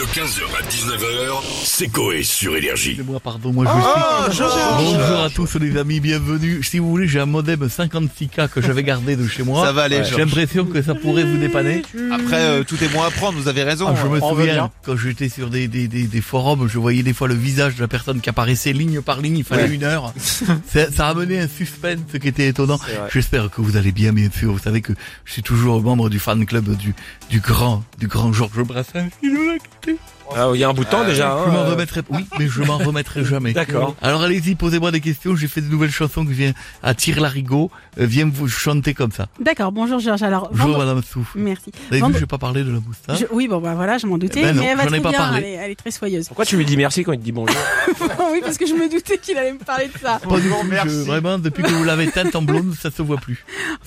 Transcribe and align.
De 0.00 0.04
15h 0.06 0.40
à 0.58 0.62
19h, 0.66 1.42
c'est 1.62 1.88
Coé 1.88 2.22
sur 2.22 2.56
Énergie. 2.56 2.92
Excusez-moi, 2.92 3.20
pardon, 3.20 3.52
moi 3.52 3.66
je 3.66 3.70
Oh, 3.70 4.30
suis... 4.32 4.42
Bonjour 4.42 5.20
à 5.24 5.28
tous 5.28 5.58
les 5.58 5.76
amis, 5.76 6.00
bienvenue. 6.00 6.62
Si 6.62 6.78
vous 6.78 6.88
voulez, 6.88 7.06
j'ai 7.06 7.20
un 7.20 7.26
modem 7.26 7.66
56K 7.66 8.48
que 8.48 8.62
j'avais 8.62 8.82
gardé 8.82 9.14
de 9.16 9.28
chez 9.28 9.42
moi. 9.42 9.62
Ça 9.66 9.72
va 9.72 9.82
aller, 9.82 9.96
J'ai 9.98 10.04
Georges. 10.12 10.20
l'impression 10.20 10.64
que 10.64 10.80
ça 10.80 10.94
pourrait 10.94 11.24
vous 11.24 11.36
dépanner. 11.36 11.82
Après, 12.12 12.40
euh, 12.40 12.64
tout 12.64 12.82
est 12.82 12.88
bon 12.88 13.02
à 13.02 13.10
prendre, 13.10 13.36
vous 13.38 13.48
avez 13.48 13.62
raison. 13.62 13.88
Ah, 13.90 13.94
je 14.02 14.08
me 14.08 14.22
On 14.22 14.30
souviens, 14.30 14.70
quand 14.86 14.96
j'étais 14.96 15.28
sur 15.28 15.50
des, 15.50 15.68
des, 15.68 15.86
des, 15.86 16.04
des 16.04 16.20
forums, 16.22 16.66
je 16.66 16.78
voyais 16.78 17.02
des 17.02 17.12
fois 17.12 17.28
le 17.28 17.34
visage 17.34 17.74
de 17.76 17.82
la 17.82 17.88
personne 17.88 18.22
qui 18.22 18.30
apparaissait 18.30 18.72
ligne 18.72 19.02
par 19.02 19.20
ligne, 19.20 19.36
il 19.36 19.44
fallait 19.44 19.64
Ouais. 19.64 19.74
une 19.74 19.84
heure. 19.84 20.14
ça, 20.16 20.90
ça 20.90 21.08
amenait 21.08 21.40
un 21.40 21.48
suspense 21.48 21.98
qui 22.18 22.26
était 22.28 22.48
étonnant. 22.48 22.80
J'espère 23.12 23.50
que 23.50 23.60
vous 23.60 23.76
allez 23.76 23.92
bien, 23.92 24.14
bien 24.14 24.30
sûr. 24.34 24.50
Vous 24.52 24.58
savez 24.60 24.80
que 24.80 24.94
je 25.26 25.32
suis 25.34 25.42
toujours 25.42 25.82
membre 25.82 26.08
du 26.08 26.18
fan 26.18 26.46
club 26.46 26.74
du, 26.76 26.94
du 27.28 27.40
grand, 27.40 27.84
du 27.98 28.06
grand 28.08 28.32
Georges 28.32 28.62
Brassens. 28.62 29.10
Il 29.22 29.36
a 29.36 29.89
Ah, 30.32 30.48
il 30.54 30.60
y 30.60 30.64
a 30.64 30.68
un 30.68 30.72
bout 30.72 30.84
de 30.84 30.88
temps 30.88 31.04
déjà. 31.04 31.36
Je 31.44 31.50
hein, 31.50 31.52
m'en 31.52 31.58
euh, 31.62 31.70
remettrai, 31.72 32.02
oui, 32.08 32.24
mais 32.38 32.46
je 32.46 32.62
m'en 32.62 32.78
remettrai 32.78 33.24
jamais. 33.24 33.52
D'accord. 33.52 33.96
Alors 34.00 34.22
allez-y, 34.22 34.54
posez-moi 34.54 34.92
des 34.92 35.00
questions. 35.00 35.34
J'ai 35.34 35.48
fait 35.48 35.60
de 35.60 35.66
nouvelles 35.66 35.90
chansons 35.90 36.24
que 36.24 36.30
je 36.30 36.36
viens 36.36 36.52
à 36.84 36.94
tire 36.94 37.20
larigot. 37.20 37.68
Euh, 37.98 38.06
viens 38.06 38.30
vous 38.32 38.46
chanter 38.46 38.94
comme 38.94 39.10
ça. 39.10 39.26
D'accord, 39.40 39.72
bonjour 39.72 39.98
Georges. 39.98 40.22
Alors, 40.22 40.48
Bonjour 40.52 40.66
vendre- 40.68 40.78
Madame 40.78 41.02
Souf. 41.02 41.32
Merci. 41.34 41.72
Vous 41.74 41.80
avez 41.88 41.96
vu, 41.96 42.02
Vendre- 42.02 42.18
j'ai 42.20 42.26
pas 42.26 42.38
parlé 42.38 42.62
de 42.62 42.70
la 42.70 42.78
moustache. 42.78 43.18
Je- 43.18 43.24
Oui, 43.32 43.48
bon 43.48 43.58
bah 43.58 43.74
voilà, 43.74 43.98
je 43.98 44.06
m'en 44.06 44.18
doutais, 44.18 44.38
Eh 44.38 44.42
ben 44.44 44.52
non, 44.54 44.62
mais 44.62 44.68
elle 44.68 44.76
va 44.76 44.82
j'en 44.84 44.88
ai 44.90 44.92
très 44.92 45.00
pas 45.00 45.08
bien, 45.10 45.18
parlé. 45.18 45.38
Elle, 45.38 45.44
est, 45.44 45.52
elle 45.64 45.70
est 45.72 45.74
très 45.74 45.90
soyeuse. 45.90 46.28
Pourquoi 46.28 46.44
tu 46.44 46.56
lui 46.56 46.64
dis 46.64 46.76
merci 46.76 47.02
quand 47.02 47.10
il 47.12 47.18
te 47.18 47.24
dit 47.24 47.32
bonjour 47.32 47.56
oui, 48.32 48.40
parce 48.44 48.56
que 48.56 48.66
je 48.66 48.74
me 48.74 48.88
doutais 48.88 49.18
qu'il 49.18 49.36
allait 49.36 49.52
me 49.54 49.58
parler 49.58 49.88
de 49.88 49.98
ça. 50.00 50.20
Pas 50.22 50.38
du 50.38 50.48
tout. 50.48 50.54
merci. 50.68 50.88
je- 50.90 51.00
vraiment, 51.06 51.38
depuis 51.38 51.64
que 51.64 51.70
vous 51.70 51.82
l'avez 51.82 52.08
teinte 52.08 52.36
en 52.36 52.42
blonde, 52.42 52.72
ça 52.80 52.92
se 52.92 53.02
voit 53.02 53.16
plus. 53.16 53.44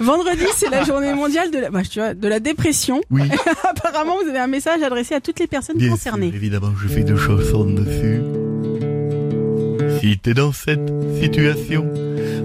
Vendredi, 0.00 0.44
c'est 0.56 0.70
la 0.70 0.84
journée 0.84 1.12
mondiale 1.14 1.50
de 1.50 1.58
la, 1.58 1.70
bah, 1.70 1.82
tu 1.88 1.98
vois, 2.00 2.14
de 2.14 2.28
la 2.28 2.40
dépression. 2.40 3.00
Oui, 3.10 3.22
Apparemment, 3.64 4.16
vous 4.22 4.28
avez 4.28 4.38
un 4.38 4.46
message 4.46 4.82
adressé 4.82 5.14
à 5.14 5.20
toutes 5.20 5.40
les 5.40 5.46
personnes 5.46 5.76
bien 5.76 5.90
concernées. 5.90 6.28
sûr, 6.28 6.36
évidemment, 6.36 6.72
je 6.80 6.88
fais 6.88 7.02
deux 7.02 7.16
chansons 7.16 7.64
dessus. 7.64 8.20
Si 10.00 10.18
t'es 10.18 10.34
dans 10.34 10.52
cette 10.52 10.90
situation, 11.20 11.86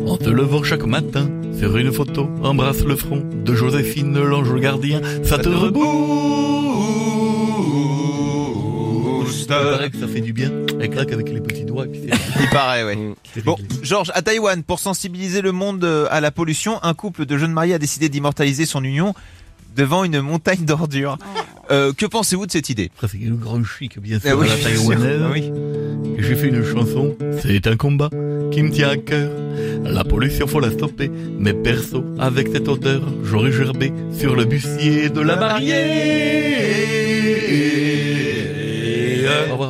en 0.08 0.18
te 0.18 0.30
levant 0.30 0.64
chaque 0.64 0.86
matin 0.86 1.30
sur 1.58 1.76
une 1.78 1.92
photo, 1.92 2.30
embrasse 2.44 2.84
le 2.86 2.96
front 2.96 3.22
de 3.46 3.54
Joséphine, 3.54 4.18
l'ange 4.18 4.54
gardien, 4.60 5.02
ça 5.24 5.38
te 5.38 5.50
rebooste. 5.50 5.90
Il 9.50 9.72
paraît 9.72 9.90
que 9.90 9.98
ça 9.98 10.08
fait 10.08 10.22
du 10.22 10.34
bien. 10.34 10.52
Elle 10.80 10.90
claque 10.90 11.12
avec 11.12 11.30
les 11.30 11.42
petits 11.42 11.66
doigts 11.66 11.86
et 11.86 11.90
puis 11.90 12.02
c'est- 12.04 12.40
Il 12.44 12.50
paraît, 12.50 12.84
ouais. 12.84 12.98
c'est 13.34 13.44
Bon. 13.44 13.58
Georges, 13.82 14.12
à 14.14 14.22
Taïwan, 14.22 14.64
pour 14.64 14.80
sensibiliser 14.80 15.42
le 15.42 15.52
monde 15.52 15.84
euh, 15.84 16.08
à 16.12 16.22
la 16.22 16.32
pollution, 16.32 16.80
un 16.84 16.94
couple 16.94 17.26
de 17.26 17.38
jeunes 17.38 17.52
mariés 17.54 17.74
a 17.74 17.80
décidé 17.80 18.10
d'immortaliser 18.10 18.66
son 18.66 18.84
union 18.84 19.14
devant 19.76 20.04
une 20.04 20.20
montagne 20.22 20.66
d'ordures. 20.66 21.18
Euh, 21.72 21.94
que 21.94 22.06
pensez-vous 22.08 22.48
de 22.48 22.52
cette 22.52 22.70
idée? 22.70 22.90
C'est 23.00 23.18
le 23.20 23.36
grand 23.36 23.64
chic, 23.64 24.00
bien 24.00 24.18
Eh 24.24 24.28
sûr, 24.30 24.40
oui, 24.40 24.48
à 24.48 24.50
la 24.50 24.56
bien 24.56 24.76
sûr. 24.76 24.90
taïwanaise. 24.90 25.22
Oui. 25.32 25.52
Et 26.18 26.24
j'ai 26.24 26.36
fait 26.36 26.48
une 26.48 26.64
chanson, 26.66 27.16
c'est 27.44 27.68
un 27.68 27.76
combat 27.78 28.10
qui 28.52 28.64
me 28.64 28.72
tient 28.72 28.90
à 28.90 28.98
cœur. 28.98 29.30
La 29.84 30.04
pollution, 30.04 30.48
faut 30.48 30.60
la 30.60 30.72
stopper. 30.72 31.12
Mais 31.38 31.54
perso, 31.54 32.04
avec 32.18 32.48
cette 32.52 32.68
odeur, 32.68 33.04
j'aurais 33.24 33.52
gerbé 33.52 33.94
sur 34.12 34.36
le 34.36 34.46
bustier 34.46 35.10
de 35.10 35.22
la 35.22 35.36
barrière. 35.36 35.86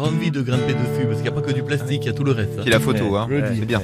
Envie 0.09 0.31
de 0.31 0.41
grimper 0.41 0.73
dessus, 0.73 1.05
parce 1.05 1.15
qu'il 1.15 1.23
n'y 1.23 1.27
a 1.27 1.31
pas 1.31 1.41
que 1.41 1.51
du 1.53 1.63
plastique, 1.63 2.01
il 2.03 2.07
y 2.07 2.09
a 2.09 2.13
tout 2.13 2.23
le 2.23 2.31
reste. 2.31 2.49
hein. 2.57 2.61
C'est 2.63 2.69
la 2.69 2.79
photo, 2.79 3.15
hein. 3.15 3.27
C'est 3.29 3.65
bien. 3.65 3.81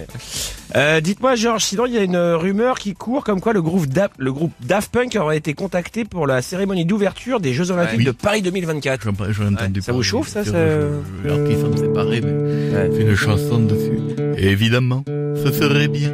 Euh, 0.75 0.99
Dites-moi 1.01 1.35
Georges, 1.35 1.63
sinon 1.63 1.85
il 1.85 1.93
y 1.93 1.97
a 1.97 2.03
une 2.03 2.17
rumeur 2.17 2.77
qui 2.79 2.93
court 2.93 3.23
comme 3.23 3.39
quoi 3.39 3.53
le 3.53 3.61
groupe, 3.61 3.85
Da- 3.87 4.09
le 4.17 4.33
groupe 4.33 4.51
Daft 4.65 4.91
Punk 4.91 5.15
aurait 5.19 5.37
été 5.37 5.53
contacté 5.53 6.03
pour 6.05 6.27
la 6.27 6.41
cérémonie 6.41 6.85
d'ouverture 6.85 7.39
des 7.39 7.53
Jeux 7.53 7.71
Olympiques 7.71 7.99
Oui. 7.99 8.05
de 8.05 8.11
Paris 8.11 8.41
2024. 8.41 9.03
J'en 9.03 9.13
j'en 9.31 9.43
ai 9.45 9.53
entendu 9.53 9.81
Ça 9.81 9.93
vous 9.93 10.03
chauffe, 10.03 10.27
ça, 10.27 10.41
qu'ils 10.43 10.51
sont 10.51 11.77
séparés, 11.77 12.21
mais 12.21 12.31
Ouais. 12.75 12.89
c'est 12.93 13.01
une 13.03 13.15
chanson 13.15 13.59
dessus. 13.59 13.99
Évidemment, 14.37 15.03
ce 15.07 15.51
serait 15.51 15.87
bien. 15.87 16.11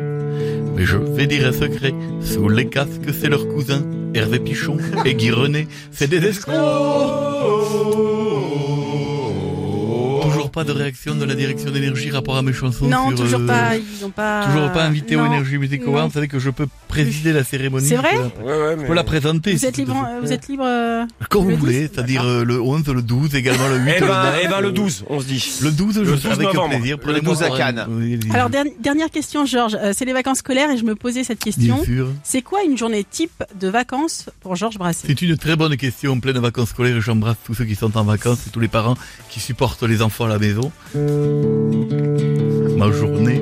Mais 0.75 0.86
je 0.86 0.97
vais 0.97 1.28
dire 1.28 1.47
un 1.47 1.52
secret. 1.53 1.94
Sous 2.22 2.47
les 2.50 2.68
casques, 2.68 3.14
c'est 3.19 3.30
leur 3.30 3.47
cousin. 3.47 3.84
Hervé 4.14 4.40
Pichon 4.40 4.78
et 5.06 5.14
Guy 5.16 5.31
René, 5.31 5.68
c'est 5.91 6.08
des 6.09 6.18
escrocs. 6.25 6.53
Toujours 10.51 10.66
pas 10.66 10.73
de 10.73 10.78
réaction 10.78 11.16
de 11.16 11.23
la 11.25 11.35
direction 11.35 11.72
d'énergie 11.72 12.12
rapport 12.12 12.35
à 12.38 12.41
mes 12.41 12.53
chansons. 12.53 12.88
Non, 12.88 13.09
sur, 13.09 13.19
toujours 13.19 13.39
euh, 13.41 13.47
pas. 13.47 13.75
Ils 13.78 14.06
ont 14.06 14.09
pas. 14.09 14.45
Toujours 14.45 14.72
pas 14.72 14.84
invité 14.85 15.16
au 15.16 15.19
Non. 15.19 15.28
Énergie 15.28 15.57
Music 15.57 15.81
Non. 15.85 15.91
Awards. 15.94 16.07
Vous 16.07 16.13
savez 16.13 16.28
que 16.28 16.39
je 16.39 16.50
peux 16.50 16.67
présider 16.88 17.31
la 17.34 17.44
cérémonie. 17.44 17.88
C'est 17.88 17.95
vrai 17.95 18.09
Je 18.13 18.17
peux 18.17 18.45
la- 18.47 18.57
Ouais, 18.57 18.61
ouais, 18.63 18.73
Je 18.75 18.81
mais... 18.81 18.88
peux 18.88 18.94
la 18.94 19.03
présenter. 19.03 19.53
Vous 19.53 19.59
si 19.59 19.66
êtes 19.66 19.78
libre. 19.78 20.07
Vous 20.22 20.31
êtes 20.34 20.47
libre. 20.47 20.63
euh, 20.66 21.06
Comme 21.29 21.47
le 21.47 21.56
vous 21.56 21.59
voulez, 21.61 21.88
10, 21.88 21.90
c'est-à-dire 21.94 22.23
euh, 22.25 22.44
le 22.44 22.61
11, 22.61 22.85
le 22.88 23.01
12, 23.01 23.35
également 23.35 23.67
le 23.69 23.78
8. 23.78 23.91
Eh 23.97 24.00
le 24.01 24.07
ben, 24.07 24.23
9, 24.23 24.40
eh 24.44 24.47
ben 24.47 24.59
le 24.61 24.67
euh, 24.67 24.72
12, 24.72 25.06
on 25.09 25.19
se 25.22 25.25
dit. 25.25 25.53
Le 25.63 25.72
12, 25.72 25.94
je 25.95 26.00
Le 26.01 26.17
serai 26.17 26.29
12 26.29 26.40
avec 26.40 26.53
novembre. 26.53 26.75
plaisir. 26.78 26.97
Le 26.97 27.01
Prenez-moi 27.01 27.34
12 27.35 27.44
à 27.44 27.50
Cannes. 27.57 27.85
Oui, 27.90 28.19
Alors 28.34 28.50
der- 28.50 28.66
dernière 28.79 29.09
question, 29.09 29.45
Georges. 29.45 29.78
Euh, 29.81 29.94
c'est 29.95 30.06
les 30.06 30.13
vacances 30.13 30.40
scolaires 30.40 30.69
et 30.72 30.78
je 30.78 30.84
me 30.84 30.95
posais 30.95 31.23
cette 31.23 31.40
question. 31.40 31.75
Bien 31.78 31.85
sûr. 31.85 32.07
C'est 32.23 32.41
quoi 32.41 32.63
une 32.63 32.78
journée 32.78 33.06
type 33.09 33.44
de 33.59 33.67
vacances 33.69 34.25
pour 34.41 34.56
Georges 34.56 34.78
Brassens? 34.78 35.03
C'est 35.07 35.22
une 35.22 35.38
très 35.38 35.56
bonne 35.56 35.78
question 35.78 36.19
pleine 36.19 36.40
vacances 36.40 36.69
scolaires 36.69 36.97
et 36.97 37.01
j'embrasse 37.01 37.38
tous 37.45 37.53
ceux 37.53 37.66
qui 37.66 37.75
sont 37.75 37.95
en 37.97 38.03
vacances 38.03 38.47
et 38.47 38.50
tous 38.50 38.59
les 38.59 38.67
parents 38.67 38.95
qui 39.29 39.40
supportent 39.40 39.84
les 39.84 40.01
enfants 40.01 40.25
à 40.25 40.29
la 40.29 40.38
maison. 40.41 40.72
Ma 42.78 42.91
journée, 42.91 43.41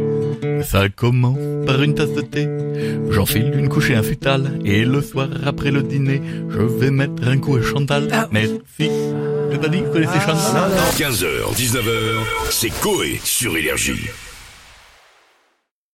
ça 0.64 0.90
commence 0.90 1.40
par 1.66 1.82
une 1.82 1.96
tasse 1.96 2.14
de 2.14 2.22
thé. 2.22 2.48
J'enfile 3.10 3.52
une 3.56 3.70
couche 3.70 3.90
et 3.90 3.96
un 3.96 4.04
futal 4.04 4.60
et 4.66 4.84
le 4.86 5.02
soir 5.02 5.30
après 5.46 5.72
le 5.72 5.82
dîner, 5.82 6.22
je 6.50 6.60
vais 6.60 6.92
mettre 6.92 7.26
un 7.26 7.38
coup 7.38 7.56
à 7.56 7.62
Chantal. 7.62 8.10
Ah. 8.12 8.28
Merci. 8.32 8.92
Je 9.52 9.58
t'ai 9.58 9.70
dit, 9.70 9.82
vous 9.82 9.92
connaissez 9.92 10.20
Chantal 10.20 10.72
15h, 10.98 11.56
19h, 11.56 11.92
c'est 12.52 12.74
Coé 12.82 13.20
sur 13.24 13.56
Énergie. 13.56 14.10